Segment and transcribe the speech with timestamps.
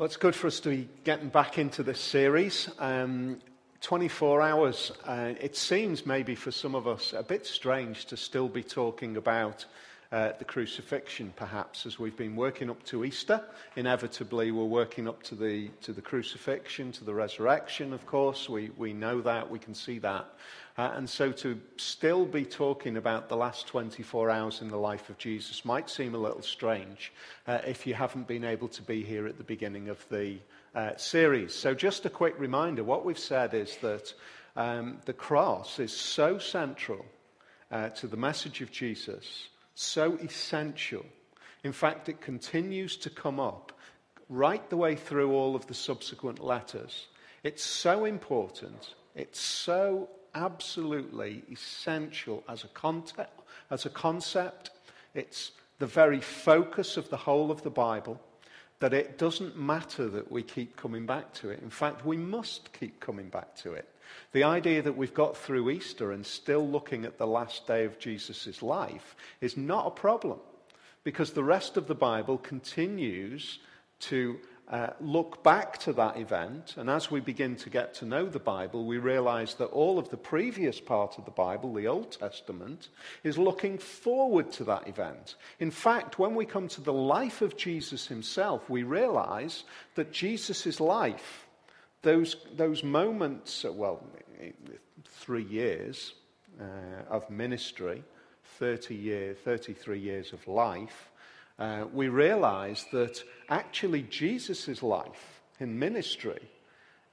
[0.00, 2.70] Well, it's good for us to be getting back into this series.
[2.78, 3.38] Um,
[3.82, 4.92] 24 hours.
[5.04, 9.18] Uh, it seems maybe for some of us a bit strange to still be talking
[9.18, 9.66] about
[10.12, 13.42] uh, the crucifixion, perhaps, as we've been working up to Easter.
[13.76, 18.48] Inevitably, we're working up to the, to the crucifixion, to the resurrection, of course.
[18.48, 20.26] We, we know that, we can see that.
[20.76, 25.10] Uh, and so to still be talking about the last 24 hours in the life
[25.10, 27.12] of Jesus might seem a little strange
[27.46, 30.38] uh, if you haven't been able to be here at the beginning of the
[30.74, 31.54] uh, series.
[31.54, 34.14] So, just a quick reminder what we've said is that
[34.56, 37.04] um, the cross is so central
[37.70, 41.04] uh, to the message of Jesus, so essential.
[41.64, 43.72] In fact, it continues to come up
[44.28, 47.08] right the way through all of the subsequent letters.
[47.42, 54.70] It's so important, it's so absolutely essential as a, concept, as a concept.
[55.14, 58.20] It's the very focus of the whole of the Bible
[58.78, 61.60] that it doesn't matter that we keep coming back to it.
[61.62, 63.88] In fact, we must keep coming back to it.
[64.32, 67.98] The idea that we've got through Easter and still looking at the last day of
[67.98, 70.38] Jesus' life is not a problem
[71.04, 73.58] because the rest of the Bible continues
[74.00, 74.38] to
[74.70, 78.38] uh, look back to that event, and as we begin to get to know the
[78.38, 82.88] Bible, we realize that all of the previous part of the Bible, the Old Testament,
[83.24, 85.34] is looking forward to that event.
[85.58, 89.64] In fact, when we come to the life of Jesus himself, we realize
[89.96, 91.48] that Jesus' life,
[92.02, 94.02] those, those moments, uh, well,
[95.04, 96.14] three years
[96.60, 96.64] uh,
[97.08, 98.02] of ministry,
[98.58, 101.10] 30 year, 33 years of life,
[101.58, 106.40] uh, we realize that actually Jesus' life in ministry,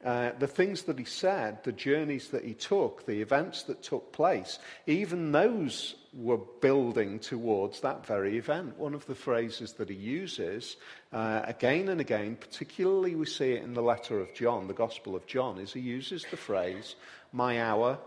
[0.05, 4.13] uh, the things that he said, the journeys that he took, the events that took
[4.13, 8.77] place, even those were building towards that very event.
[8.77, 10.77] One of the phrases that he uses
[11.11, 15.15] uh, again and again, particularly we see it in the letter of John, the Gospel
[15.15, 16.95] of John, is he uses the phrase,
[17.31, 17.97] My hour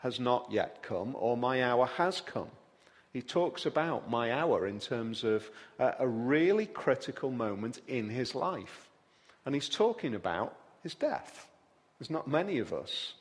[0.00, 2.50] has not yet come, or My hour has come.
[3.12, 8.34] He talks about my hour in terms of a, a really critical moment in his
[8.34, 8.88] life.
[9.46, 11.47] And he's talking about his death.
[11.98, 13.14] There's not many of us,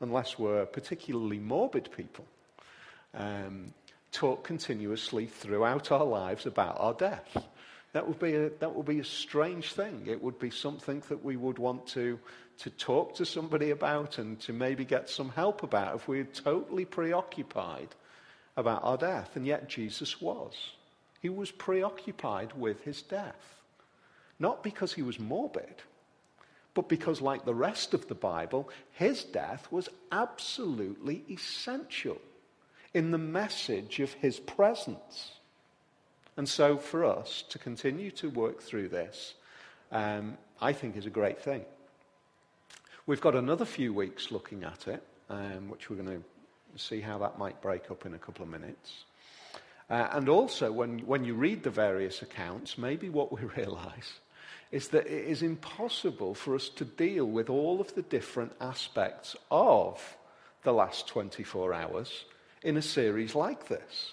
[0.00, 2.26] unless we're particularly morbid people,
[3.14, 3.72] um,
[4.12, 7.36] talk continuously throughout our lives about our death.
[7.92, 10.04] That would, be a, that would be a strange thing.
[10.06, 12.18] It would be something that we would want to,
[12.58, 16.84] to talk to somebody about and to maybe get some help about if we're totally
[16.84, 17.88] preoccupied
[18.58, 19.36] about our death.
[19.36, 20.54] And yet Jesus was.
[21.22, 23.62] He was preoccupied with his death.
[24.38, 25.82] Not because he was morbid,
[26.74, 32.20] but because, like the rest of the Bible, his death was absolutely essential
[32.94, 35.32] in the message of his presence.
[36.36, 39.34] And so, for us to continue to work through this,
[39.90, 41.64] um, I think is a great thing.
[43.06, 47.18] We've got another few weeks looking at it, um, which we're going to see how
[47.18, 49.04] that might break up in a couple of minutes.
[49.90, 54.12] Uh, and also, when, when you read the various accounts, maybe what we realize
[54.70, 59.34] is that it is impossible for us to deal with all of the different aspects
[59.50, 60.16] of
[60.62, 62.24] the last 24 hours
[62.62, 64.12] in a series like this.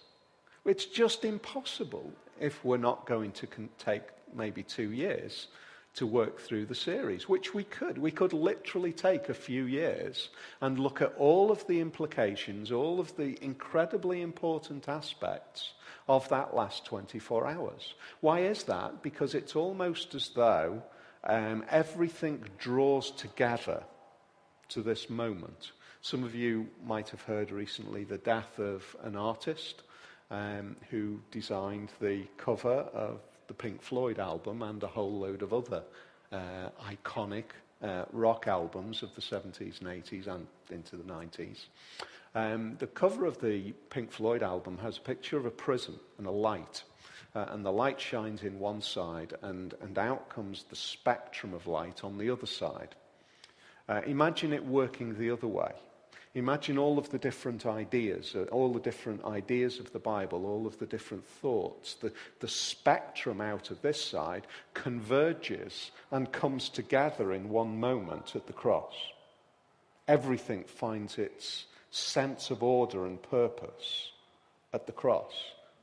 [0.66, 5.48] It's just impossible if we're not going to take maybe two years
[5.96, 7.98] to work through the series, which we could.
[7.98, 10.30] We could literally take a few years
[10.62, 15.74] and look at all of the implications, all of the incredibly important aspects
[16.08, 17.94] of that last 24 hours.
[18.20, 19.02] Why is that?
[19.02, 20.84] Because it's almost as though
[21.24, 23.84] um, everything draws together
[24.70, 25.72] to this moment.
[26.02, 29.84] Some of you might have heard recently the death of an artist
[30.30, 35.54] um, who designed the cover of the Pink Floyd album and a whole load of
[35.54, 35.84] other
[36.32, 37.46] uh, iconic
[37.82, 41.66] uh, rock albums of the 70s and 80s and into the 90s.
[42.34, 46.28] Um, the cover of the Pink Floyd album has a picture of a prism and
[46.28, 46.84] a light.
[47.34, 51.68] Uh, and the light shines in one side, and, and out comes the spectrum of
[51.68, 52.96] light on the other side.
[53.88, 55.72] Uh, imagine it working the other way.
[56.36, 60.68] Imagine all of the different ideas, uh, all the different ideas of the Bible, all
[60.68, 61.94] of the different thoughts.
[61.94, 62.12] The,
[62.42, 68.54] the spectrum out of this side converges and comes together in one moment at the
[68.54, 68.94] cross.
[70.10, 74.12] Everything finds its sense of order and purpose
[74.74, 75.34] at the cross.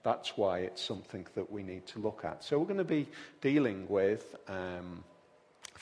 [0.02, 2.44] That's why it's something that we need to look at.
[2.44, 3.08] So we're going to be
[3.40, 4.36] dealing with.
[4.48, 5.02] Um,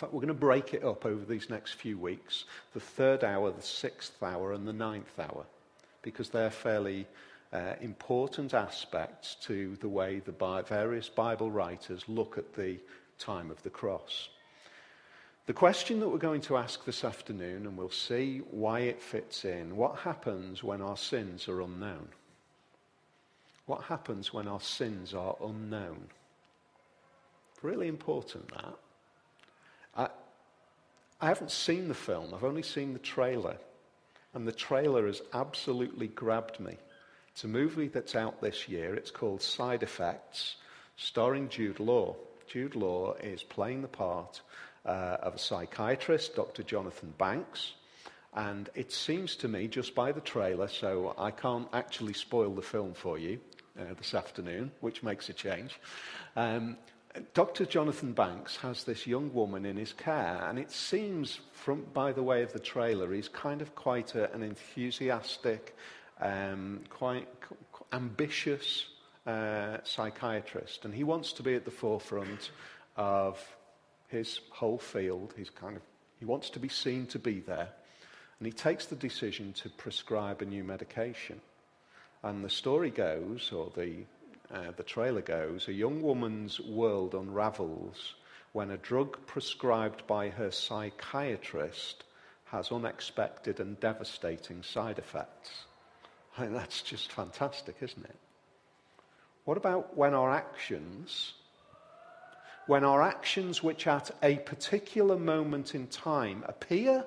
[0.01, 3.51] fact, we're going to break it up over these next few weeks the third hour,
[3.51, 5.45] the sixth hour, and the ninth hour,
[6.01, 7.07] because they're fairly
[7.53, 12.79] uh, important aspects to the way the various Bible writers look at the
[13.19, 14.31] time of the cross.
[15.45, 19.45] The question that we're going to ask this afternoon, and we'll see why it fits
[19.45, 22.09] in what happens when our sins are unknown?
[23.67, 26.07] What happens when our sins are unknown?
[27.63, 28.79] Really important that.
[29.97, 30.09] I,
[31.21, 33.57] I haven't seen the film, I've only seen the trailer.
[34.33, 36.77] And the trailer has absolutely grabbed me.
[37.33, 38.95] It's a movie that's out this year.
[38.95, 40.57] It's called Side Effects,
[40.97, 42.17] starring Jude Law.
[42.47, 44.41] Jude Law is playing the part
[44.85, 46.63] uh, of a psychiatrist, Dr.
[46.63, 47.73] Jonathan Banks.
[48.35, 52.63] And it seems to me, just by the trailer, so I can't actually spoil the
[52.63, 53.41] film for you
[53.79, 55.81] uh, this afternoon, which makes a change.
[56.37, 56.77] Um,
[57.35, 57.67] Dr.
[57.67, 62.23] Jonathan Banks has this young woman in his care, and it seems, from, by the
[62.23, 65.77] way of the trailer, he's kind of quite a, an enthusiastic,
[66.21, 67.27] um, quite
[67.93, 68.87] ambitious
[69.27, 70.85] uh, psychiatrist.
[70.85, 72.53] And he wants to be at the forefront
[72.97, 73.45] of
[74.07, 75.35] his whole field.
[75.37, 75.83] He's kind of,
[76.21, 77.71] he wants to be seen to be there.
[78.39, 81.41] And he takes the decision to prescribe a new medication.
[82.23, 84.05] And the story goes, or the
[84.53, 88.15] uh, the trailer goes, a young woman's world unravels
[88.53, 92.05] when a drug prescribed by her psychiatrist
[92.47, 95.65] has unexpected and devastating side effects.
[96.39, 98.17] I mean, that's just fantastic, isn't it?
[99.45, 101.35] What about when our actions,
[102.67, 107.05] when our actions which at a particular moment in time appear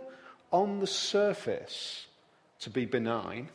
[0.52, 2.08] on the surface
[2.60, 3.50] to be benign,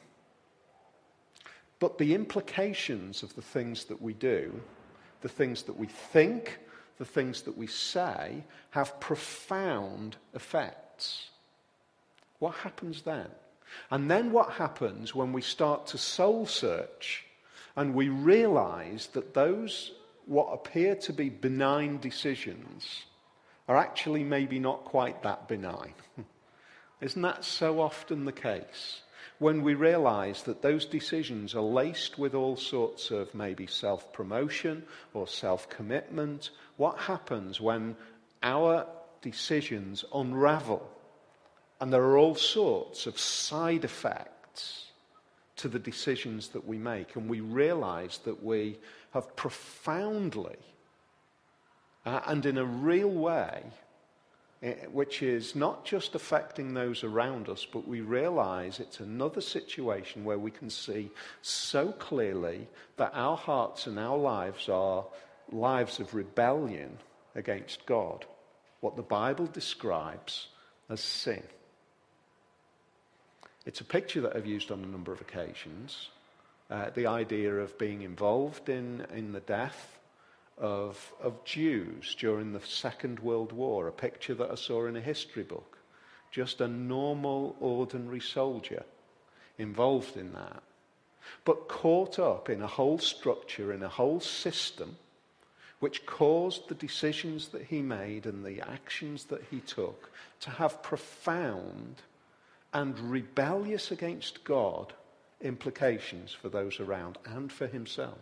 [1.80, 4.60] but the implications of the things that we do,
[5.20, 6.58] the things that we think,
[6.98, 11.28] the things that we say, have profound effects.
[12.38, 13.28] What happens then?
[13.90, 17.24] And then what happens when we start to soul search
[17.76, 19.92] and we realize that those,
[20.26, 23.04] what appear to be benign decisions,
[23.68, 25.94] are actually maybe not quite that benign?
[27.00, 29.02] Isn't that so often the case?
[29.38, 34.82] When we realize that those decisions are laced with all sorts of maybe self promotion
[35.14, 37.96] or self commitment, what happens when
[38.42, 38.86] our
[39.22, 40.88] decisions unravel
[41.80, 44.86] and there are all sorts of side effects
[45.56, 48.78] to the decisions that we make, and we realize that we
[49.12, 50.56] have profoundly
[52.06, 53.62] uh, and in a real way
[54.90, 60.38] which is not just affecting those around us, but we realize it's another situation where
[60.38, 61.10] we can see
[61.42, 62.66] so clearly
[62.96, 65.04] that our hearts and our lives are
[65.52, 66.98] lives of rebellion
[67.34, 68.26] against God,
[68.80, 70.48] what the Bible describes
[70.90, 71.42] as sin.
[73.64, 76.08] It's a picture that I've used on a number of occasions.
[76.70, 79.97] Uh, the idea of being involved in, in the death
[80.60, 85.00] of, of Jews during the Second World War, a picture that I saw in a
[85.00, 85.78] history book.
[86.30, 88.84] Just a normal, ordinary soldier
[89.56, 90.62] involved in that.
[91.44, 94.96] But caught up in a whole structure, in a whole system,
[95.80, 100.10] which caused the decisions that he made and the actions that he took
[100.40, 101.96] to have profound
[102.72, 104.92] and rebellious against God
[105.40, 108.18] implications for those around and for himself.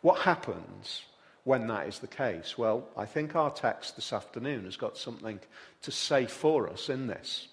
[0.00, 1.02] What happens
[1.44, 2.56] when that is the case?
[2.56, 5.40] Well, I think our text this afternoon has got something
[5.82, 7.48] to say for us in this.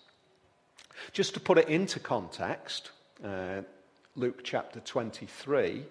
[1.12, 2.92] Just to put it into context,
[3.24, 3.62] uh,
[4.16, 5.84] Luke chapter 23,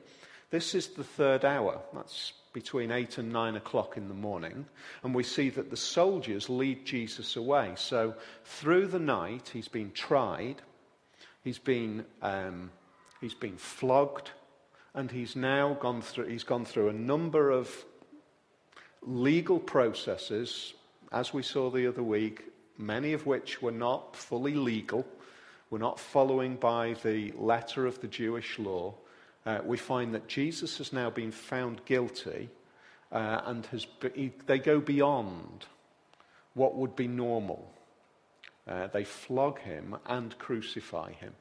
[0.50, 1.80] this is the third hour.
[1.94, 4.66] That's between 8 and 9 o'clock in the morning.
[5.02, 7.72] And we see that the soldiers lead Jesus away.
[7.76, 10.56] So through the night, he's been tried,
[11.44, 12.70] he's been, um,
[13.20, 14.30] he's been flogged,
[14.94, 17.84] and he's now gone through, he's gone through a number of
[19.02, 20.74] legal processes,
[21.12, 22.44] as we saw the other week,
[22.76, 25.06] many of which were not fully legal,
[25.70, 28.94] were not following by the letter of the Jewish law.
[29.44, 32.48] Uh, we find that Jesus has now been found guilty
[33.12, 33.86] uh, and has
[34.46, 35.66] they go beyond
[36.54, 37.72] what would be normal.
[38.66, 41.34] Uh, they flog him and crucify him.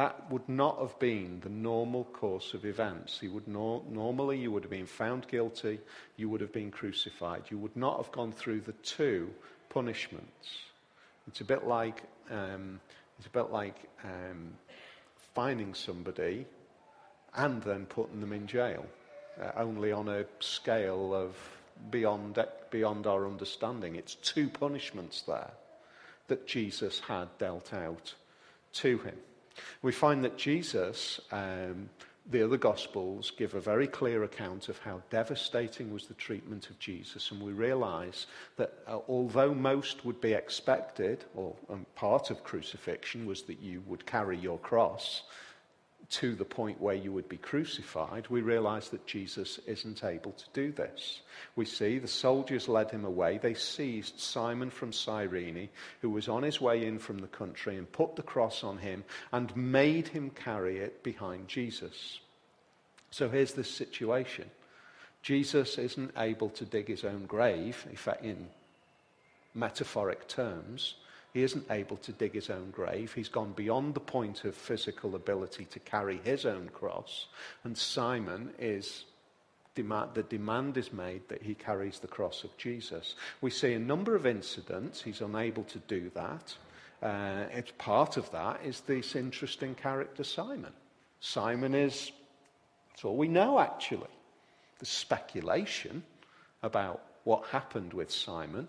[0.00, 3.18] That would not have been the normal course of events.
[3.20, 5.78] He would no, normally, you would have been found guilty,
[6.16, 7.42] you would have been crucified.
[7.50, 9.28] You would not have gone through the two
[9.68, 10.48] punishments.
[11.28, 12.80] It's a bit like, um,
[13.18, 14.54] it's a bit like um,
[15.34, 16.46] finding somebody
[17.34, 18.86] and then putting them in jail,
[19.38, 21.36] uh, only on a scale of
[21.90, 23.96] beyond, beyond our understanding.
[23.96, 25.50] It's two punishments there
[26.28, 28.14] that Jesus had dealt out
[28.72, 29.18] to him.
[29.82, 31.90] We find that Jesus, um,
[32.30, 36.78] the other Gospels give a very clear account of how devastating was the treatment of
[36.78, 38.26] Jesus, and we realize
[38.56, 43.82] that uh, although most would be expected, or um, part of crucifixion was that you
[43.86, 45.22] would carry your cross
[46.10, 50.44] to the point where you would be crucified, we realize that Jesus isn't able to
[50.52, 51.20] do this.
[51.54, 53.38] We see the soldiers led him away.
[53.38, 55.68] They seized Simon from Cyrene,
[56.00, 59.04] who was on his way in from the country, and put the cross on him
[59.32, 62.18] and made him carry it behind Jesus.
[63.12, 64.50] So here's this situation
[65.22, 68.48] Jesus isn't able to dig his own grave, in fact, in
[69.54, 70.94] metaphoric terms.
[71.32, 73.12] He isn't able to dig his own grave.
[73.12, 77.26] He's gone beyond the point of physical ability to carry his own cross.
[77.62, 79.04] And Simon is
[79.74, 83.14] demand, the demand is made that he carries the cross of Jesus.
[83.40, 85.02] We see a number of incidents.
[85.02, 86.56] He's unable to do that.
[87.02, 90.72] Uh, it's part of that is this interesting character, Simon.
[91.20, 92.12] Simon is,
[92.90, 94.08] that's all we know actually.
[94.80, 96.02] The speculation
[96.62, 98.68] about what happened with Simon.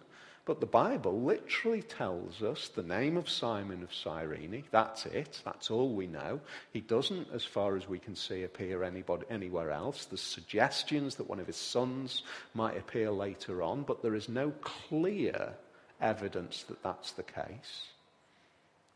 [0.51, 4.65] But the Bible literally tells us the name of Simon of Cyrene.
[4.70, 5.41] That's it.
[5.46, 6.41] That's all we know.
[6.74, 10.03] He doesn't, as far as we can see, appear anybody, anywhere else.
[10.03, 14.51] There's suggestions that one of his sons might appear later on, but there is no
[14.60, 15.53] clear
[16.01, 17.88] evidence that that's the case.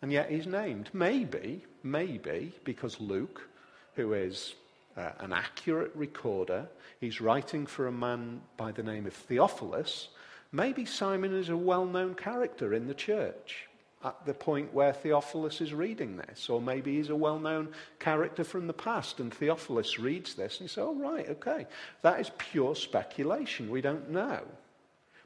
[0.01, 0.89] And yet he's named.
[0.91, 3.47] Maybe, maybe, because Luke,
[3.95, 4.55] who is
[4.97, 6.67] uh, an accurate recorder,
[6.99, 10.09] he's writing for a man by the name of Theophilus
[10.51, 13.67] Maybe Simon is a well known character in the church
[14.05, 18.43] at the point where Theophilus is reading this, or maybe he's a well known character
[18.43, 21.65] from the past, and Theophilus reads this and says, Oh, right, okay.
[22.03, 23.69] That is pure speculation.
[23.69, 24.41] We don't know.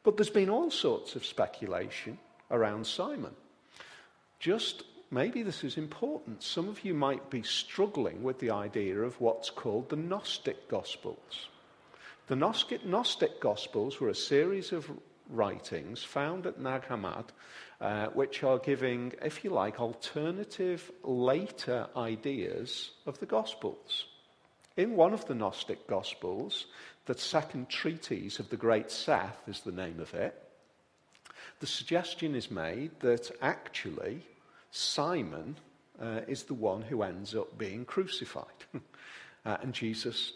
[0.03, 2.17] But there's been all sorts of speculation
[2.49, 3.33] around Simon.
[4.39, 6.41] Just maybe this is important.
[6.41, 11.49] Some of you might be struggling with the idea of what's called the Gnostic Gospels.
[12.27, 14.89] The Gnostic, Gnostic Gospels were a series of
[15.29, 17.29] writings found at Nag Hammadi,
[17.79, 24.05] uh, which are giving, if you like, alternative later ideas of the Gospels.
[24.75, 26.65] In one of the Gnostic Gospels,
[27.05, 30.35] the second treatise of the Great Seth is the name of it,
[31.59, 34.21] the suggestion is made that actually
[34.71, 35.57] Simon
[36.01, 38.45] uh, is the one who ends up being crucified.
[39.45, 40.33] uh, and Jesus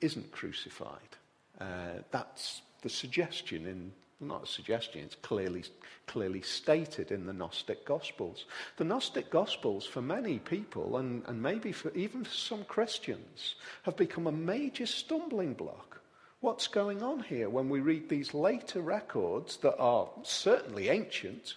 [0.00, 1.16] isn't crucified.
[1.60, 5.64] Uh, that's the suggestion in not a suggestion, it's clearly,
[6.06, 8.46] clearly stated in the Gnostic Gospels.
[8.76, 13.96] The Gnostic Gospels, for many people, and, and maybe for, even for some Christians, have
[13.96, 16.00] become a major stumbling block.
[16.40, 21.54] What's going on here when we read these later records that are certainly ancient,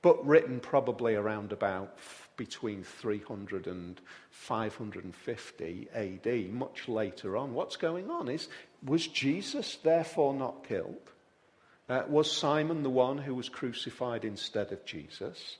[0.00, 1.98] but written probably around about
[2.36, 7.54] between 300 and 550 AD, much later on?
[7.54, 8.28] What's going on?
[8.28, 8.48] Is,
[8.82, 11.10] was Jesus therefore not killed?
[11.88, 15.58] Uh, was Simon the one who was crucified instead of Jesus?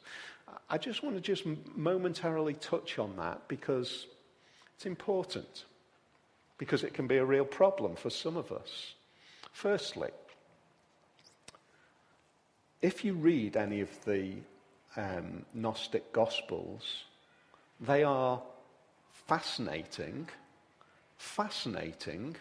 [0.71, 1.45] I just want to just
[1.77, 4.07] momentarily touch on that because
[4.75, 5.65] it's important,
[6.57, 8.95] because it can be a real problem for some of us.
[9.53, 10.11] Firstly,
[12.81, 14.35] if you read any of the
[14.97, 17.05] um, Gnostic Gospels,
[17.81, 18.41] they are
[19.27, 20.29] fascinating,
[21.17, 22.37] fascinating,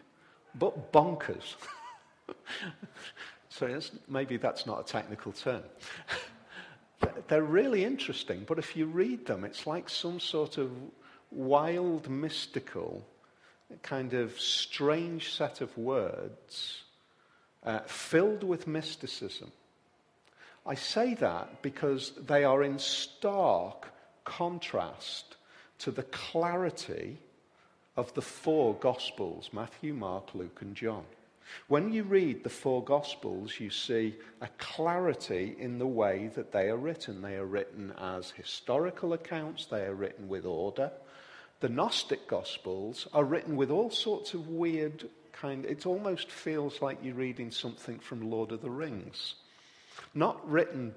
[0.56, 1.56] but bonkers.
[3.54, 5.62] So maybe that's not a technical term.
[7.28, 10.72] They're really interesting, but if you read them, it's like some sort of
[11.30, 13.06] wild, mystical,
[13.84, 16.82] kind of strange set of words
[17.64, 19.52] uh, filled with mysticism.
[20.66, 23.94] I say that because they are in stark
[24.24, 25.36] contrast
[25.80, 27.20] to the clarity
[27.96, 31.04] of the four Gospels Matthew, Mark, Luke, and John.
[31.68, 36.70] When you read the four Gospels, you see a clarity in the way that they
[36.70, 37.22] are written.
[37.22, 40.92] They are written as historical accounts, they are written with order.
[41.60, 47.00] The Gnostic Gospels are written with all sorts of weird kind it almost feels like
[47.04, 49.36] you're reading something from Lord of the Rings.
[50.14, 50.94] Not written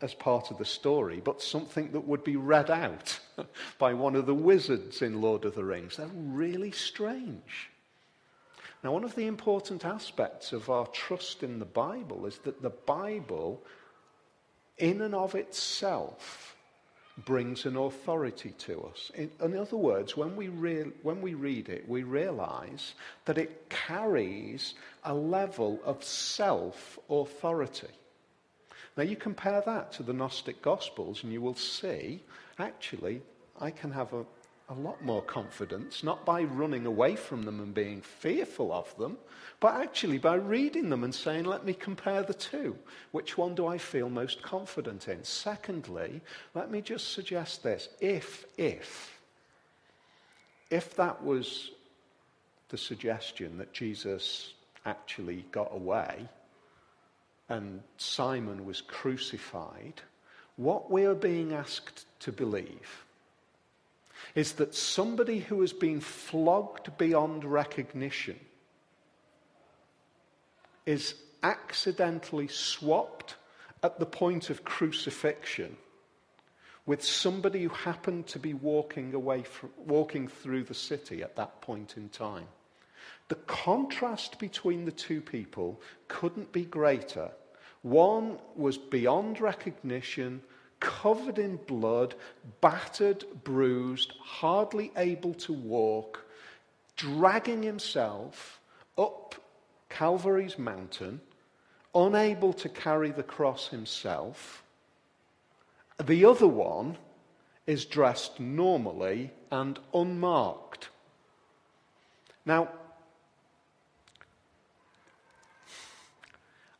[0.00, 3.18] as part of the story, but something that would be read out
[3.78, 5.96] by one of the wizards in Lord of the Rings.
[5.96, 7.70] They're really strange.
[8.82, 12.70] Now, one of the important aspects of our trust in the Bible is that the
[12.70, 13.60] Bible,
[14.76, 16.56] in and of itself,
[17.24, 19.10] brings an authority to us.
[19.14, 22.94] In, in other words, when we, re- when we read it, we realize
[23.24, 27.88] that it carries a level of self authority.
[28.96, 32.22] Now, you compare that to the Gnostic Gospels, and you will see
[32.58, 33.22] actually,
[33.60, 34.24] I can have a,
[34.70, 39.16] a lot more confidence, not by running away from them and being fearful of them,
[39.60, 42.76] but actually by reading them and saying, let me compare the two.
[43.10, 45.24] Which one do I feel most confident in?
[45.24, 46.20] Secondly,
[46.54, 47.88] let me just suggest this.
[48.00, 49.20] If, if,
[50.70, 51.70] if that was
[52.68, 54.52] the suggestion that Jesus
[54.84, 56.28] actually got away
[57.48, 60.02] and Simon was crucified,
[60.56, 63.04] what we are being asked to believe
[64.34, 68.38] is that somebody who has been flogged beyond recognition
[70.86, 73.36] is accidentally swapped
[73.82, 75.76] at the point of crucifixion
[76.86, 81.60] with somebody who happened to be walking away from, walking through the city at that
[81.60, 82.46] point in time.
[83.28, 87.30] The contrast between the two people couldn't be greater.
[87.82, 90.40] One was beyond recognition,
[90.80, 92.14] covered in blood,
[92.60, 96.24] battered, bruised, hardly able to walk,
[96.96, 98.60] dragging himself
[98.96, 99.34] up
[99.88, 101.20] Calvary's mountain,
[101.94, 104.62] unable to carry the cross himself.
[106.04, 106.96] The other one
[107.66, 110.88] is dressed normally and unmarked.
[112.46, 112.68] Now,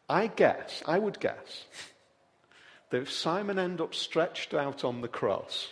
[0.08, 1.66] I guess, I would guess,
[2.90, 5.68] that if Simon ended up stretched out on the cross,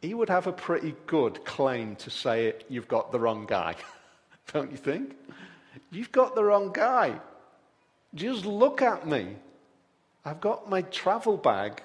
[0.00, 3.76] he would have a pretty good claim to say, You've got the wrong guy.
[4.52, 5.16] Don't you think?
[5.90, 7.20] You've got the wrong guy.
[8.14, 9.36] Just look at me.
[10.24, 11.82] I've got my travel bag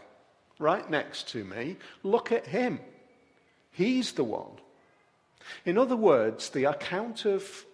[0.60, 1.77] right next to me.
[2.03, 2.79] Look at him.
[3.72, 4.51] He's the one.
[5.65, 7.65] In other words, the account of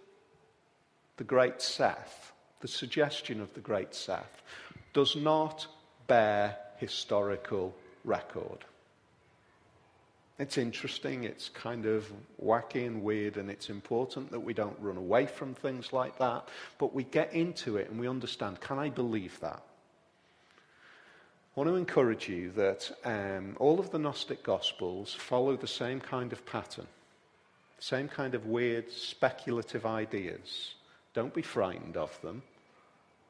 [1.18, 4.42] the great Seth, the suggestion of the great Seth,
[4.94, 5.68] does not
[6.08, 8.66] bear historical record.
[10.40, 12.12] It's interesting, it's kind of
[12.44, 16.50] wacky and weird, and it's important that we don't run away from things like that,
[16.80, 19.62] but we get into it and we understand can I believe that?
[21.56, 26.00] I want to encourage you that um, all of the Gnostic Gospels follow the same
[26.00, 26.88] kind of pattern,
[27.78, 30.74] same kind of weird, speculative ideas.
[31.14, 32.42] Don't be frightened of them.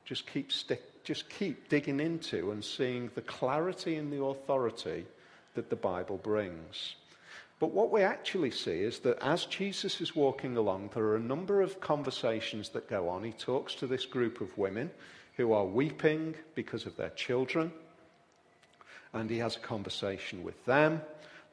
[0.05, 5.05] Just keep, stick, just keep digging into and seeing the clarity and the authority
[5.55, 6.95] that the Bible brings.
[7.59, 11.21] But what we actually see is that as Jesus is walking along, there are a
[11.21, 13.23] number of conversations that go on.
[13.23, 14.91] He talks to this group of women
[15.37, 17.71] who are weeping because of their children,
[19.13, 21.01] and he has a conversation with them.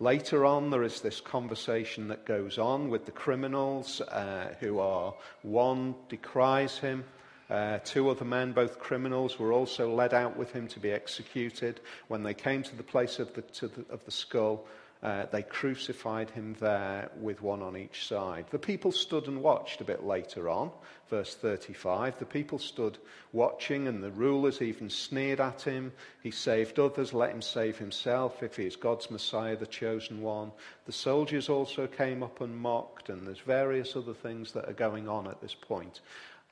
[0.01, 5.15] Later on, there is this conversation that goes on with the criminals uh, who are,
[5.43, 7.05] one decries him,
[7.51, 11.81] uh, two other men, both criminals, were also led out with him to be executed.
[12.09, 14.67] When they came to the place of the, the, of the skull,
[15.03, 18.45] uh, they crucified him there with one on each side.
[18.51, 20.71] The people stood and watched a bit later on,
[21.09, 22.19] verse 35.
[22.19, 22.99] The people stood
[23.33, 25.93] watching, and the rulers even sneered at him.
[26.23, 30.53] He saved others, let him save himself if he is God's Messiah, the chosen one.
[30.85, 35.09] The soldiers also came up and mocked, and there's various other things that are going
[35.09, 36.01] on at this point.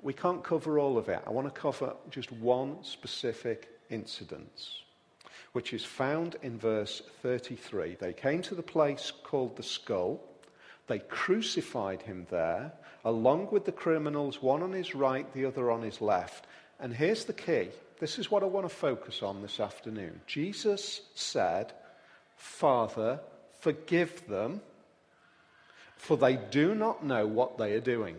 [0.00, 1.22] We can't cover all of it.
[1.26, 4.68] I want to cover just one specific incident,
[5.52, 7.96] which is found in verse 33.
[7.98, 10.20] They came to the place called the skull.
[10.86, 12.72] They crucified him there,
[13.04, 16.46] along with the criminals, one on his right, the other on his left.
[16.78, 17.70] And here's the key.
[17.98, 20.20] This is what I want to focus on this afternoon.
[20.28, 21.72] Jesus said,
[22.36, 23.18] Father,
[23.58, 24.60] forgive them,
[25.96, 28.16] for they do not know what they are doing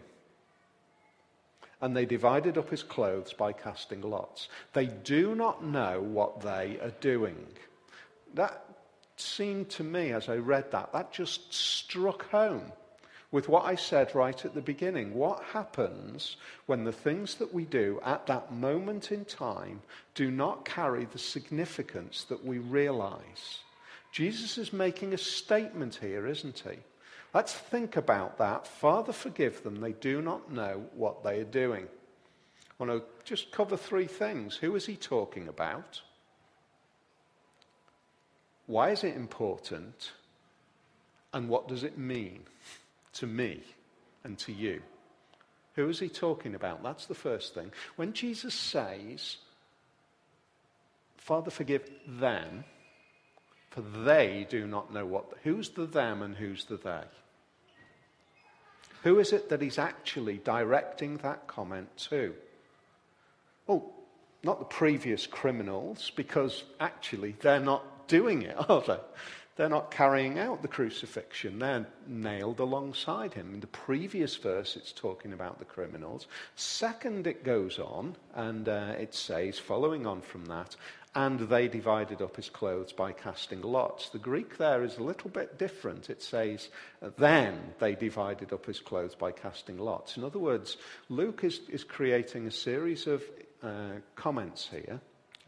[1.82, 4.50] and they divided up his clothes by casting lots.
[4.74, 7.48] They do not know what they are doing.
[8.34, 8.66] That
[9.16, 12.72] seemed to me, as I read that, that just struck home
[13.32, 15.14] with what I said right at the beginning.
[15.14, 19.82] What happens when the things that we do at that moment in time
[20.16, 23.60] do not carry the significance that we realize?
[24.12, 26.80] Jesus is making a statement here, isn't he?
[27.34, 28.66] Let's think about that.
[28.66, 29.82] Father, forgive them.
[29.82, 31.88] They do not know what they are doing.
[32.80, 34.56] I want to just cover three things.
[34.56, 36.02] Who is he talking about?
[38.66, 40.12] Why is it important?
[41.34, 42.44] And what does it mean
[43.14, 43.62] to me
[44.24, 44.82] and to you?
[45.76, 46.84] Who is he talking about?
[46.84, 47.72] That's the first thing.
[47.96, 49.38] When Jesus says,
[51.18, 52.64] Father, forgive them,
[53.70, 55.26] for they do not know what.
[55.44, 57.04] Who's the them and who's the they?
[59.04, 62.34] Who is it that he's actually directing that comment to?
[63.66, 63.94] Well,
[64.44, 69.00] not the previous criminals, because actually they're not doing it, are they?
[69.56, 71.60] They're not carrying out the crucifixion.
[71.60, 73.54] They're nailed alongside him.
[73.56, 76.28] In the previous verse, it's talking about the criminals.
[76.56, 80.78] Second, it goes on, and uh, it says, following on from that,
[81.16, 84.10] and they divided up his clothes by casting lots.
[84.10, 86.10] The Greek there is a little bit different.
[86.10, 86.70] It says,
[87.18, 90.18] then they divided up his clothes by casting lots.
[90.18, 90.78] In other words,
[91.10, 93.24] Luke is, is creating a series of
[93.64, 95.00] uh, comments here.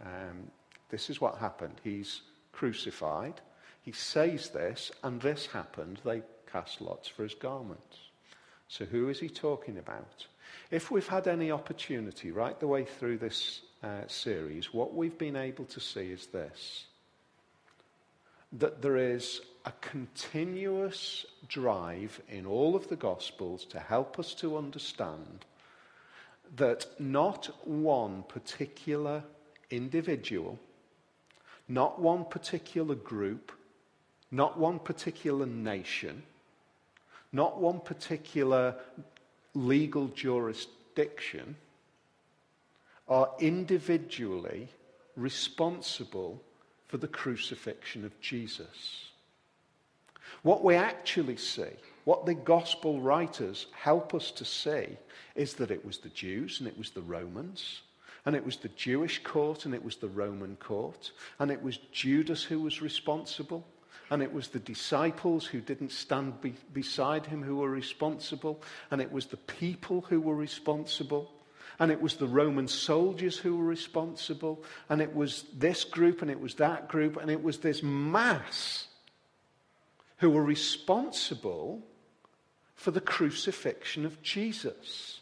[0.04, 0.50] Um,
[0.90, 1.80] this is what happened.
[1.84, 2.22] He's
[2.52, 3.40] crucified.
[3.84, 6.02] He says this, and this happened.
[6.04, 7.98] They cast lots for his garments.
[8.68, 10.26] So, who is he talking about?
[10.70, 15.36] If we've had any opportunity right the way through this uh, series, what we've been
[15.36, 16.86] able to see is this
[18.54, 24.58] that there is a continuous drive in all of the Gospels to help us to
[24.58, 25.46] understand
[26.58, 29.24] that not one particular
[29.70, 30.60] individual,
[31.70, 33.54] not one particular group,
[34.32, 36.24] not one particular nation,
[37.32, 38.76] not one particular
[39.54, 41.56] legal jurisdiction
[43.12, 44.70] are individually
[45.18, 46.42] responsible
[46.88, 49.10] for the crucifixion of Jesus.
[50.44, 51.74] What we actually see,
[52.06, 54.98] what the gospel writers help us to see,
[55.36, 57.82] is that it was the Jews and it was the Romans,
[58.26, 61.80] and it was the Jewish court and it was the Roman court, and it was
[61.92, 63.68] Judas who was responsible,
[64.10, 69.02] and it was the disciples who didn't stand be- beside him who were responsible, and
[69.02, 71.30] it was the people who were responsible
[71.82, 76.30] and it was the Roman soldiers who were responsible, and it was this group, and
[76.30, 78.86] it was that group, and it was this mass
[80.18, 81.82] who were responsible
[82.76, 85.22] for the crucifixion of Jesus.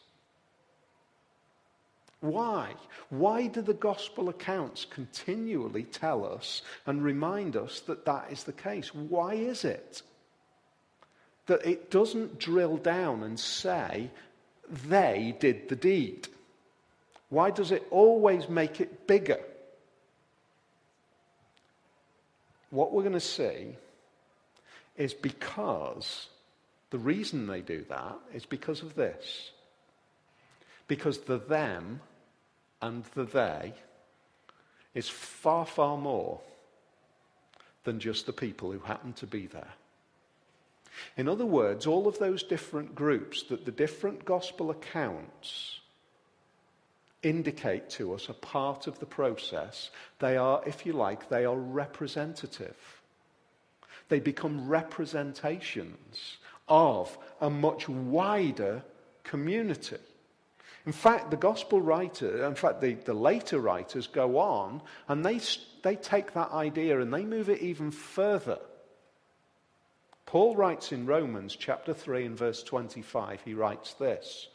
[2.20, 2.74] Why?
[3.08, 8.52] Why do the gospel accounts continually tell us and remind us that that is the
[8.52, 8.94] case?
[8.94, 10.02] Why is it
[11.46, 14.12] that it doesn't drill down and say
[14.70, 16.28] they did the deed?
[17.30, 19.40] Why does it always make it bigger?
[22.72, 23.76] What we're going to see
[24.98, 26.28] is because
[26.90, 29.52] the reason they do that is because of this.
[30.88, 32.02] Because the them
[32.82, 33.74] and the they
[34.96, 36.40] is far, far more
[37.84, 39.74] than just the people who happen to be there.
[41.16, 45.80] In other words, all of those different groups that the different gospel accounts
[47.24, 49.90] indicate to us a part of the process.
[50.20, 52.78] They are, if you like, they are representative.
[54.08, 58.84] They become representations of a much wider
[59.24, 59.98] community.
[60.86, 65.40] In fact, the gospel writer, in fact, the, the later writers go on and they,
[65.84, 68.60] they take that idea and they move it even further.
[70.26, 74.48] Paul writes in Romans chapter 3 and verse 25, he writes this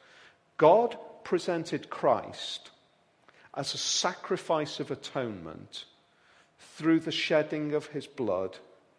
[0.57, 2.71] God presented Christ
[3.55, 5.85] as a sacrifice of atonement
[6.59, 8.57] through the shedding of his blood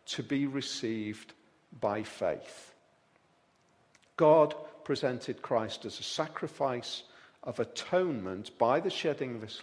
[0.08, 1.34] to be received
[1.80, 2.74] by faith.
[4.18, 7.04] God presented Christ as a sacrifice
[7.44, 9.62] of atonement by the shedding of his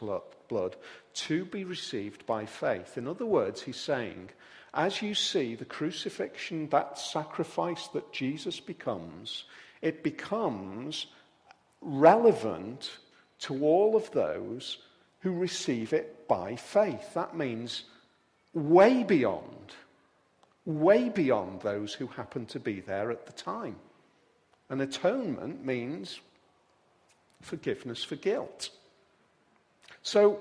[0.49, 0.77] blood
[1.15, 2.99] to be received by faith.
[2.99, 4.31] In other words, he's saying,
[4.75, 9.45] as you see the crucifixion, that sacrifice that Jesus becomes,
[9.81, 11.07] it becomes
[11.83, 12.91] relevant
[13.41, 14.79] to all of those
[15.21, 17.15] who receive it by faith.
[17.15, 17.85] That means
[18.55, 19.75] way beyond,
[20.65, 23.77] way beyond those who happen to be there at the time.
[24.69, 26.21] And atonement means
[27.41, 28.71] forgiveness for guilt.
[30.03, 30.41] So,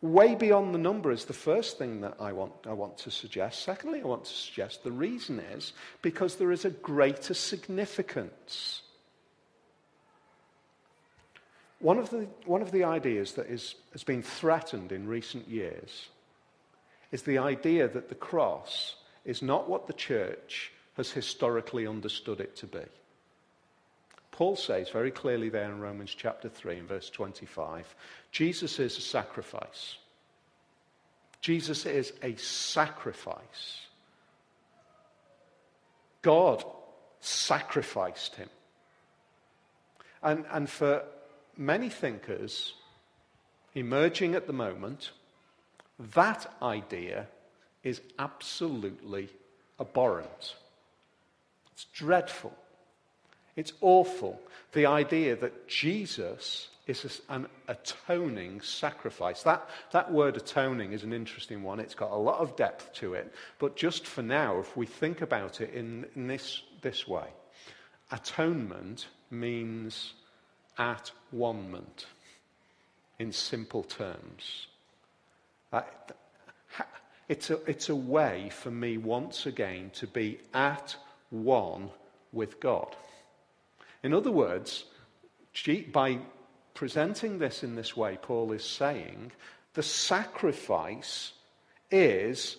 [0.00, 3.62] way beyond the number is the first thing that I want, I want to suggest.
[3.62, 8.82] Secondly, I want to suggest the reason is because there is a greater significance
[11.84, 16.08] one of the, one of the ideas that is, has been threatened in recent years
[17.12, 22.56] is the idea that the cross is not what the church has historically understood it
[22.56, 22.80] to be.
[24.30, 27.94] Paul says very clearly there in Romans chapter 3 and verse 25
[28.32, 29.98] Jesus is a sacrifice.
[31.42, 33.82] Jesus is a sacrifice.
[36.22, 36.64] God
[37.20, 38.48] sacrificed him.
[40.22, 41.04] And, and for
[41.56, 42.74] many thinkers
[43.74, 45.10] emerging at the moment,
[46.14, 47.26] that idea
[47.82, 49.28] is absolutely
[49.78, 50.56] abhorrent.
[51.72, 52.56] It's dreadful.
[53.56, 54.40] It's awful.
[54.72, 59.42] The idea that Jesus is an atoning sacrifice.
[59.42, 61.80] That, that word atoning is an interesting one.
[61.80, 63.32] It's got a lot of depth to it.
[63.58, 67.26] But just for now, if we think about it in, in this, this way,
[68.10, 70.12] atonement means
[70.78, 72.06] at one moment
[73.18, 74.66] in simple terms.
[77.28, 80.94] It's, a, it's a way for me once again to be at
[81.30, 81.90] one
[82.32, 82.94] with God.
[84.02, 84.84] In other words,
[85.92, 86.18] by
[86.74, 89.32] presenting this in this way, Paul is saying
[89.72, 91.32] the sacrifice
[91.90, 92.58] is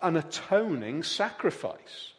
[0.00, 2.11] an atoning sacrifice.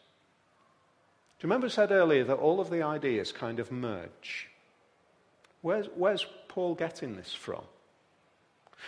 [1.44, 4.48] You remember I said earlier that all of the ideas kind of merge?
[5.62, 7.66] Where's, where's Paul getting this from?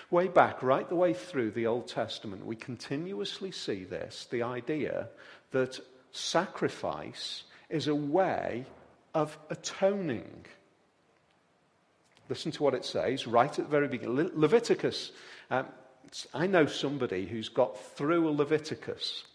[0.10, 5.10] Way back, right the way through the Old Testament, we continuously see this the idea
[5.52, 5.82] that
[6.14, 8.66] sacrifice is a way
[9.14, 10.46] of atoning.
[12.30, 14.16] Listen to what it says right at the very beginning.
[14.16, 15.12] Le- Leviticus.
[15.52, 15.66] Um,
[16.34, 19.26] I know somebody who's got through Leviticus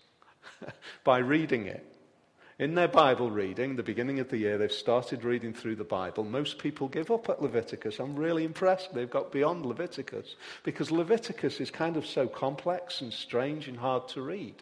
[1.04, 1.89] by reading it.
[2.60, 6.24] In their Bible reading, the beginning of the year, they've started reading through the Bible.
[6.24, 7.98] Most people give up at Leviticus.
[7.98, 13.14] I'm really impressed they've got beyond Leviticus because Leviticus is kind of so complex and
[13.14, 14.56] strange and hard to read.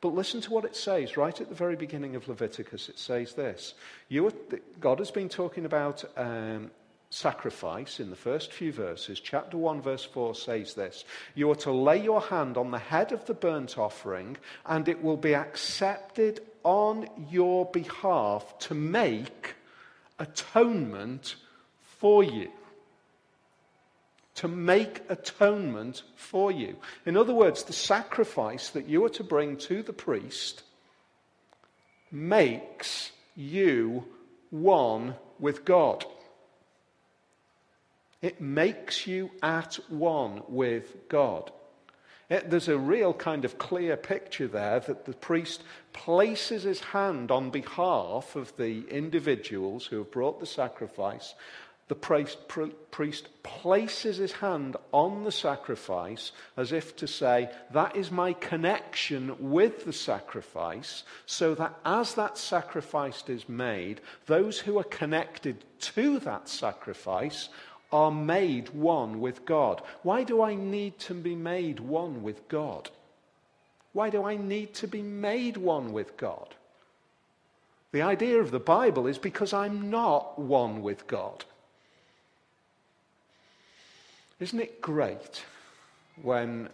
[0.00, 2.88] But listen to what it says right at the very beginning of Leviticus.
[2.88, 3.74] It says this
[4.08, 4.32] are,
[4.80, 6.70] God has been talking about um,
[7.10, 9.20] sacrifice in the first few verses.
[9.20, 13.12] Chapter 1, verse 4 says this You are to lay your hand on the head
[13.12, 19.54] of the burnt offering, and it will be accepted on your behalf to make
[20.18, 21.36] atonement
[21.80, 22.50] for you
[24.38, 26.76] to make atonement for you.
[27.04, 30.62] In other words, the sacrifice that you are to bring to the priest
[32.12, 34.04] makes you
[34.50, 36.04] one with God.
[38.22, 41.50] It makes you at one with God.
[42.30, 45.62] It, there's a real kind of clear picture there that the priest
[45.94, 51.34] places his hand on behalf of the individuals who have brought the sacrifice.
[51.88, 52.36] The priest,
[52.90, 59.50] priest, places his hand on the sacrifice as if to say, That is my connection
[59.50, 66.18] with the sacrifice, so that as that sacrifice is made, those who are connected to
[66.20, 67.48] that sacrifice
[67.92, 69.82] are made one with God.
[70.02, 72.90] Why do I need to be made one with God?
[73.92, 76.54] Why do I need to be made one with God?
[77.92, 81.44] The idea of the Bible is because I'm not one with God.
[84.40, 85.44] Isn't it great
[86.22, 86.68] when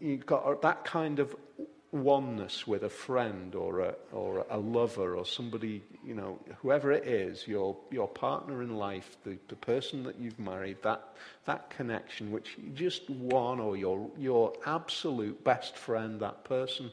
[0.00, 1.34] you've got that kind of
[1.90, 7.06] oneness with a friend or a, or a lover or somebody, you know, whoever it
[7.06, 11.02] is, your, your partner in life, the, the person that you've married, that,
[11.46, 16.90] that connection which you just one or your, your absolute best friend, that person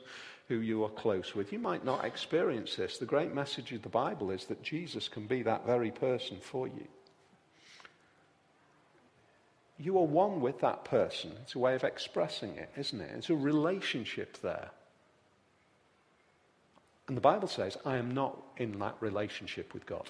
[0.47, 1.51] who you are close with.
[1.51, 2.97] You might not experience this.
[2.97, 6.67] The great message of the Bible is that Jesus can be that very person for
[6.67, 6.87] you.
[9.77, 11.33] You are one with that person.
[11.41, 13.11] It's a way of expressing it, isn't it?
[13.17, 14.69] It's a relationship there.
[17.07, 20.09] And the Bible says, I am not in that relationship with God.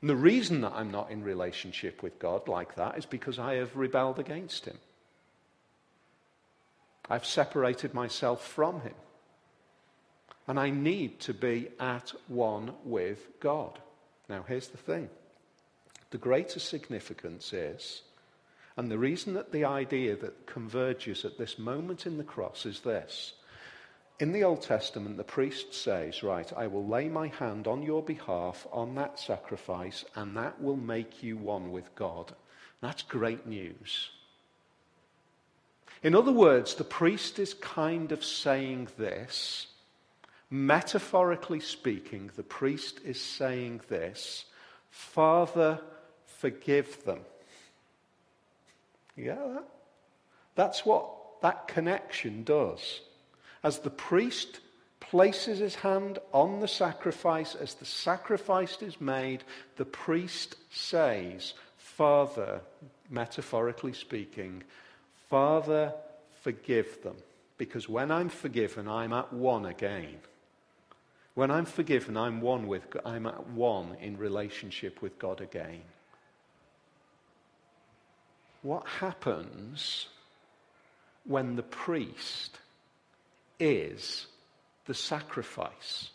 [0.00, 3.54] And the reason that I'm not in relationship with God like that is because I
[3.54, 4.78] have rebelled against Him.
[7.08, 8.94] I've separated myself from Him.
[10.46, 13.78] And I need to be at one with God.
[14.28, 15.08] Now, here's the thing
[16.10, 18.02] the greater significance is,
[18.76, 22.80] and the reason that the idea that converges at this moment in the cross is
[22.80, 23.32] this.
[24.20, 28.02] In the Old Testament, the priest says, Right, I will lay my hand on your
[28.02, 32.32] behalf on that sacrifice, and that will make you one with God.
[32.80, 34.10] That's great news.
[36.04, 39.66] In other words, the priest is kind of saying this.
[40.48, 44.44] Metaphorically speaking, the priest is saying this
[44.90, 45.80] Father,
[46.26, 47.20] forgive them.
[49.16, 49.58] Yeah,
[50.54, 53.00] that's what that connection does.
[53.64, 54.60] As the priest
[55.00, 59.42] places his hand on the sacrifice, as the sacrifice is made,
[59.76, 62.60] the priest says, Father,
[63.10, 64.62] metaphorically speaking,
[65.28, 65.92] Father,
[66.42, 67.16] forgive them.
[67.58, 70.18] Because when I'm forgiven, I'm at one again.
[71.34, 75.82] When I'm forgiven, I'm one with I'm at one in relationship with God again
[78.64, 80.06] what happens
[81.24, 82.58] when the priest
[83.58, 84.26] is
[84.86, 86.10] the sacrifice?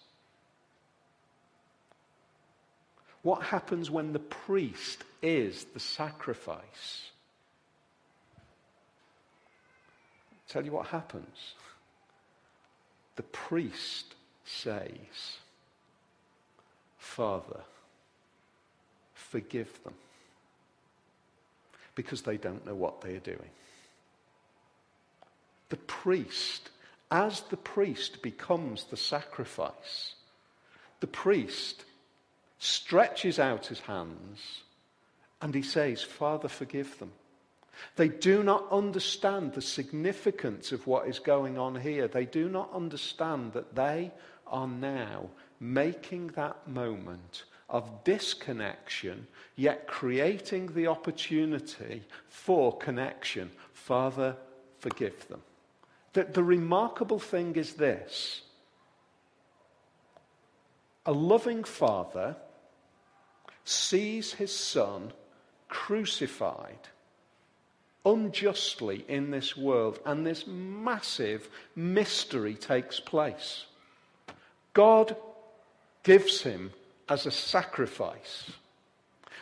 [3.22, 7.10] What happens when the priest is the sacrifice?
[10.32, 11.54] I'll tell you what happens.
[13.18, 15.38] The priest says,
[16.98, 17.60] Father,
[19.14, 19.94] forgive them
[21.96, 23.50] because they don't know what they are doing.
[25.68, 26.70] The priest,
[27.12, 30.14] as the priest becomes the sacrifice,
[31.00, 31.86] the priest
[32.60, 34.64] stretches out his hands
[35.42, 37.12] and he says, Father, forgive them.
[37.96, 42.08] They do not understand the significance of what is going on here.
[42.08, 44.12] They do not understand that they
[44.48, 53.52] are now making that moment of disconnection, yet creating the opportunity for connection.
[53.74, 54.36] Father,
[54.80, 55.42] forgive them.
[56.14, 58.42] The, the remarkable thing is this
[61.06, 62.36] a loving father
[63.64, 65.12] sees his son
[65.68, 66.90] crucified
[68.06, 73.66] unjustly in this world, and this massive mystery takes place.
[74.74, 75.16] God
[76.04, 76.72] gives him
[77.08, 78.52] as a sacrifice.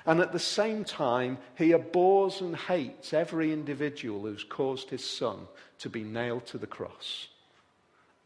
[0.08, 5.48] And at the same time, he abhors and hates every individual who's caused his son
[5.80, 7.28] to be nailed to the cross.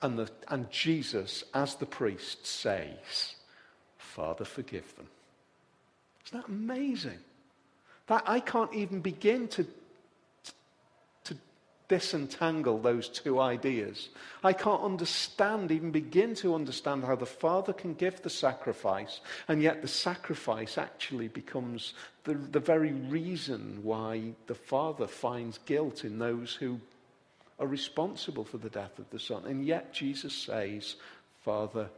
[0.03, 3.35] And, the, and Jesus, as the priest, says,
[3.97, 5.07] Father, forgive them.
[6.27, 7.19] Isn't that amazing?
[8.07, 9.65] That I can't even begin to
[11.91, 14.07] disentangle those two ideas.
[14.45, 19.61] I can't understand, even begin to understand how the Father can give the sacrifice, and
[19.61, 26.17] yet the sacrifice actually becomes the, the very reason why the Father finds guilt in
[26.17, 26.79] those who
[27.59, 29.43] are responsible for the death of the Son.
[29.45, 30.95] And yet Jesus says,
[31.43, 31.89] Father,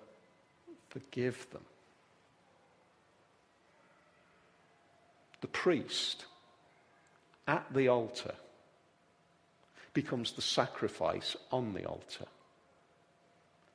[0.89, 1.65] forgive them.
[5.41, 6.25] The priest
[7.47, 8.33] at the altar
[9.93, 12.25] becomes the sacrifice on the altar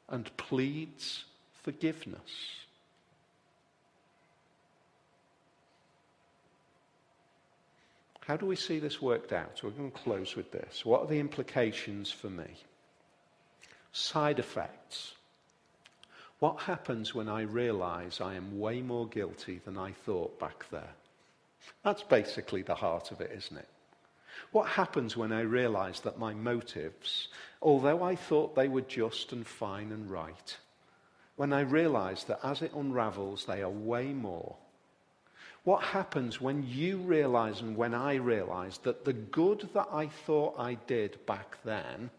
[0.08, 1.24] and pleads
[1.62, 2.58] forgiveness.
[8.26, 9.60] How do we see this worked out?
[9.62, 10.84] We're going to close with this.
[10.84, 12.44] What are the implications for me?
[13.92, 15.14] Side effects.
[16.38, 20.92] What happens when I realize I am way more guilty than I thought back there?
[21.82, 23.68] That's basically the heart of it, isn't it?
[24.52, 27.28] What happens when I realize that my motives,
[27.60, 30.56] although I thought they were just and fine and right,
[31.36, 34.56] when I realize that as it unravels, they are way more?
[35.64, 40.58] What happens when you realize and when I realize that the good that I thought
[40.58, 42.10] I did back then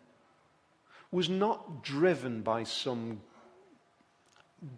[1.11, 3.21] was not driven by some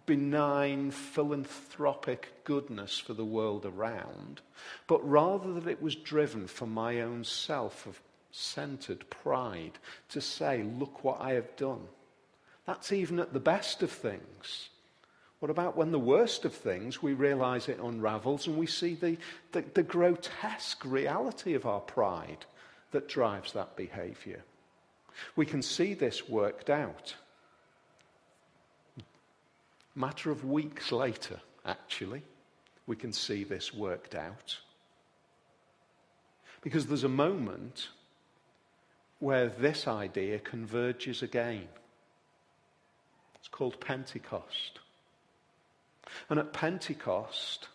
[0.06, 4.40] benign, philanthropic goodness for the world around,
[4.86, 10.62] but rather that it was driven from my own self of centered pride to say,
[10.62, 11.88] Look what I have done.
[12.66, 14.68] That's even at the best of things.
[15.40, 19.18] What about when the worst of things, we realize it unravels and we see the,
[19.50, 22.46] the, the grotesque reality of our pride
[22.92, 24.44] that drives that behavior?
[25.34, 27.16] We can see this worked out
[29.94, 32.22] matter of weeks later, actually,
[32.86, 34.58] we can see this worked out.
[36.62, 37.88] Because there's a moment
[39.18, 41.68] where this idea converges again.
[43.36, 44.80] It's called Pentecost.
[46.28, 47.68] And at Pentecost,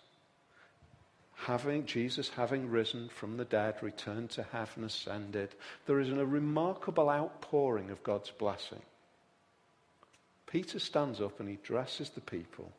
[1.35, 7.09] having Jesus having risen from the dead, returned to heaven, ascended, there is a remarkable
[7.09, 8.81] outpouring of God's blessing.
[10.47, 12.71] Peter stands up and he addresses the people.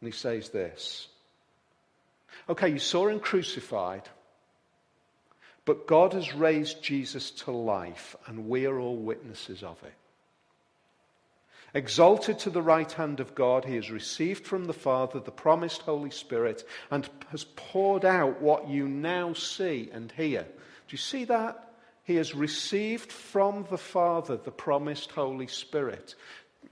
[0.00, 1.08] And he says this
[2.48, 4.02] Okay, you saw him crucified,
[5.64, 9.94] but God has raised Jesus to life, and we are all witnesses of it.
[11.74, 15.82] Exalted to the right hand of God, he has received from the Father the promised
[15.82, 20.42] Holy Spirit and has poured out what you now see and hear.
[20.42, 21.71] Do you see that?
[22.04, 26.14] He has received from the Father the promised Holy Spirit.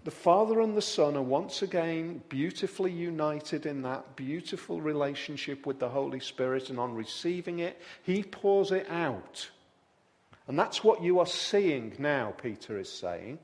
[0.03, 5.79] The Father and the Son are once again beautifully united in that beautiful relationship with
[5.79, 9.51] the Holy Spirit, and on receiving it, He pours it out.
[10.49, 13.39] And that's what you are seeing now, Peter is saying.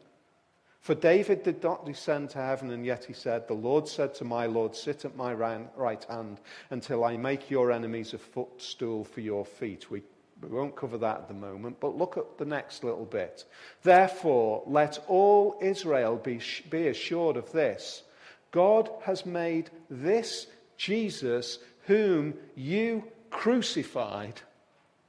[0.80, 4.24] For David did not descend to heaven, and yet he said, The Lord said to
[4.24, 9.20] my Lord, Sit at my right hand until I make your enemies a footstool for
[9.20, 9.90] your feet.
[9.90, 10.02] We
[10.42, 13.44] we won't cover that at the moment, but look at the next little bit.
[13.82, 18.02] Therefore, let all Israel be, be assured of this
[18.50, 24.40] God has made this Jesus, whom you crucified,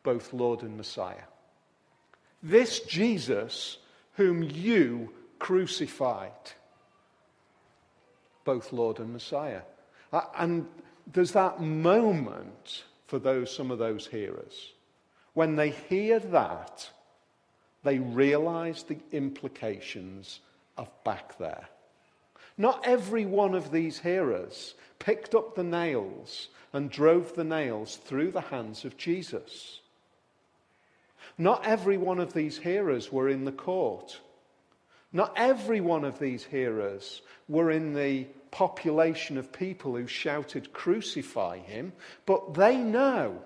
[0.04, 1.28] both Lord and Messiah.
[2.42, 3.78] This Jesus,
[4.14, 6.32] whom you crucified,
[8.44, 9.62] both Lord and Messiah.
[10.38, 10.68] And
[11.12, 14.74] there's that moment for those, some of those hearers.
[15.38, 16.90] When they hear that,
[17.84, 20.40] they realize the implications
[20.76, 21.70] of back there.
[22.58, 28.32] Not every one of these hearers picked up the nails and drove the nails through
[28.32, 29.80] the hands of Jesus.
[31.38, 34.20] Not every one of these hearers were in the court.
[35.14, 41.60] Not every one of these hearers were in the population of people who shouted, Crucify
[41.60, 41.94] him,
[42.26, 43.44] but they know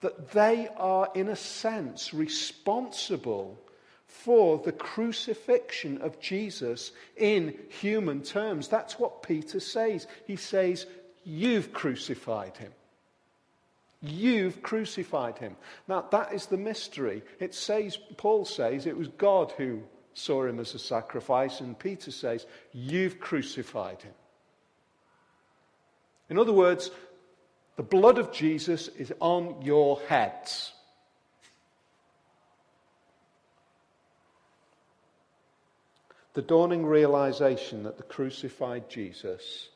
[0.00, 3.58] that they are, in a sense, responsible
[4.06, 8.68] for the crucifixion of Jesus in human terms.
[8.68, 10.06] That's what Peter says.
[10.26, 10.86] He says,
[11.24, 12.72] You've crucified him.
[14.00, 15.56] You've crucified him.
[15.88, 17.22] Now, that is the mystery.
[17.40, 19.82] It says, Paul says, it was God who
[20.14, 24.14] saw him as a sacrifice, and Peter says, You've crucified him.
[26.28, 26.90] In other words,
[27.76, 30.72] the blood of Jesus is on your heads.
[36.32, 39.68] The dawning realization that the crucified Jesus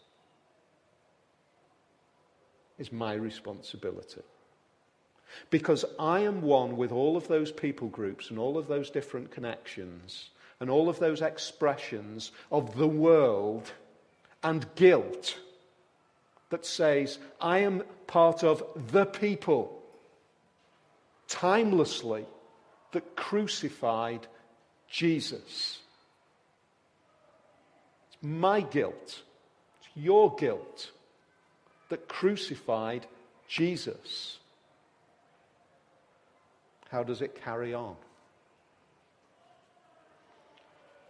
[2.78, 4.22] is my responsibility.
[5.50, 9.30] Because I am one with all of those people groups and all of those different
[9.30, 13.70] connections and all of those expressions of the world
[14.42, 15.38] and guilt
[16.50, 19.80] that says, I am part of the people,
[21.28, 22.26] timelessly,
[22.92, 24.26] that crucified
[24.88, 25.78] Jesus.
[28.08, 29.22] It's my guilt,
[29.80, 30.90] it's your guilt
[31.88, 33.06] that crucified
[33.48, 34.38] Jesus.
[36.90, 37.94] How does it carry on?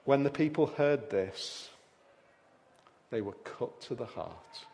[0.05, 1.71] When the people heard this,
[3.11, 4.67] they were cut to the heart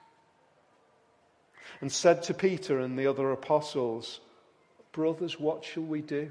[1.81, 4.21] and said to Peter and the other apostles,
[4.93, 6.31] Brothers, what shall we do?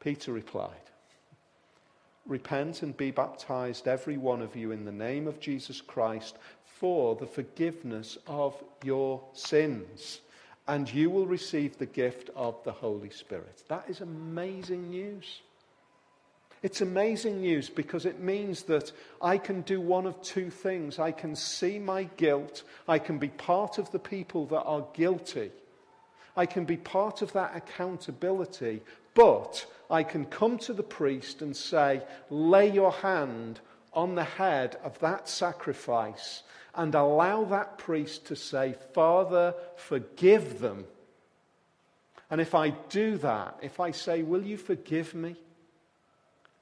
[0.00, 0.70] Peter replied,
[2.26, 6.36] Repent and be baptized, every one of you, in the name of Jesus Christ
[6.78, 8.54] for the forgiveness of
[8.84, 10.20] your sins,
[10.68, 13.62] and you will receive the gift of the Holy Spirit.
[13.68, 15.40] That is amazing news.
[16.62, 18.90] It's amazing news because it means that
[19.22, 20.98] I can do one of two things.
[20.98, 22.64] I can see my guilt.
[22.88, 25.52] I can be part of the people that are guilty.
[26.36, 28.82] I can be part of that accountability.
[29.14, 33.60] But I can come to the priest and say, lay your hand
[33.92, 36.42] on the head of that sacrifice
[36.74, 40.84] and allow that priest to say, Father, forgive them.
[42.30, 45.36] And if I do that, if I say, Will you forgive me?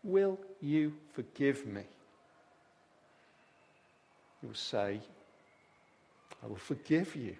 [0.06, 1.82] Will you forgive me?
[4.40, 5.00] He will say,
[6.42, 7.34] I will forgive you.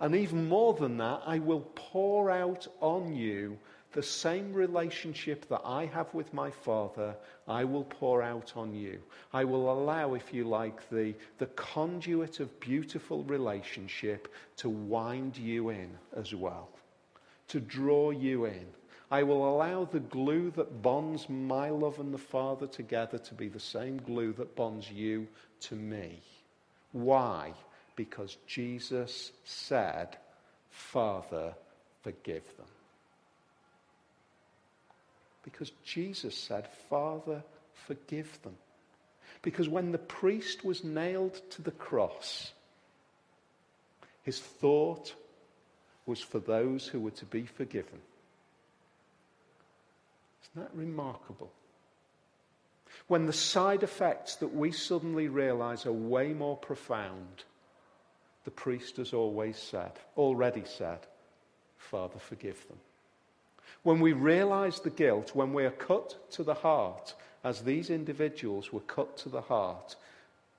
[0.00, 3.58] And even more than that, I will pour out on you
[3.92, 7.14] the same relationship that I have with my Father,
[7.46, 9.00] I will pour out on you.
[9.34, 15.68] I will allow, if you like, the, the conduit of beautiful relationship to wind you
[15.68, 16.70] in as well,
[17.48, 18.66] to draw you in.
[19.10, 23.48] I will allow the glue that bonds my love and the Father together to be
[23.48, 25.28] the same glue that bonds you
[25.60, 26.20] to me.
[26.92, 27.52] Why?
[27.96, 30.16] Because Jesus said,
[30.70, 31.54] Father,
[32.02, 32.66] forgive them.
[35.42, 37.42] Because Jesus said, Father,
[37.86, 38.56] forgive them.
[39.40, 42.52] Because when the priest was nailed to the cross,
[44.22, 45.14] his thought
[46.04, 48.00] was for those who were to be forgiven.
[50.58, 51.52] Isn't that remarkable?
[53.06, 57.44] When the side effects that we suddenly realize are way more profound,
[58.44, 60.98] the priest has always said, already said,
[61.76, 62.78] Father, forgive them.
[63.84, 68.72] When we realize the guilt, when we are cut to the heart, as these individuals
[68.72, 69.94] were cut to the heart,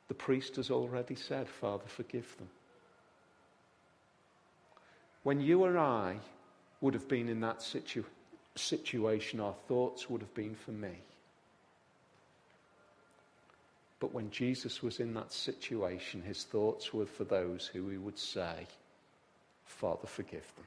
[0.07, 2.49] the priest has already said, Father, forgive them.
[5.23, 6.19] When you or I
[6.79, 8.05] would have been in that situ-
[8.55, 10.93] situation, our thoughts would have been for me.
[13.99, 18.17] But when Jesus was in that situation, his thoughts were for those who he would
[18.17, 18.67] say,
[19.65, 20.65] Father, forgive them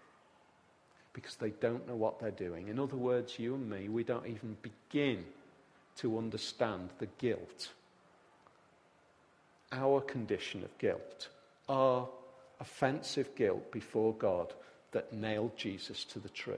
[1.15, 2.69] because they don't know what they're doing.
[2.69, 5.25] In other words, you and me, we don't even begin
[5.97, 7.71] to understand the guilt
[9.73, 11.29] our condition of guilt,
[11.69, 12.09] our
[12.61, 14.53] offensive guilt before God
[14.93, 16.55] that nailed Jesus to the tree.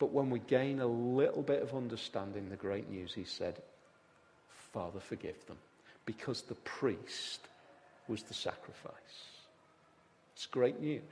[0.00, 3.60] But when we gain a little bit of understanding the great news, he said,
[4.72, 5.58] Father, forgive them.
[6.06, 7.40] Because the priest
[8.08, 8.94] was the sacrifice.
[10.34, 11.02] It's great news.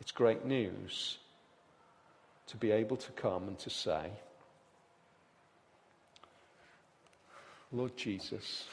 [0.00, 1.18] It's great news
[2.46, 4.08] to be able to come and to say,
[7.72, 8.68] Lord Jesus,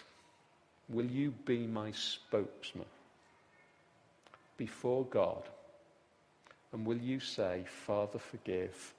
[0.89, 2.85] will you be my spokesman
[4.57, 5.41] before God?
[6.73, 8.93] And will you say, Father, forgive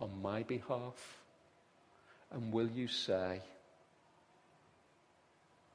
[0.00, 1.22] on my behalf?
[2.32, 3.40] And will you say,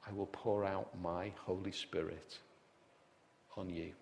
[0.06, 2.38] I will pour out my Holy Spirit
[3.56, 3.92] on you?